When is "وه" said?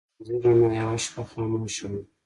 1.91-2.01